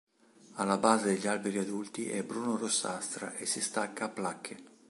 Alla 0.55 0.79
base 0.79 1.05
degli 1.13 1.27
alberi 1.27 1.59
adulti 1.59 2.09
è 2.09 2.23
bruna-rossastra 2.23 3.35
e 3.35 3.45
si 3.45 3.61
stacca 3.61 4.05
a 4.05 4.09
placche. 4.09 4.63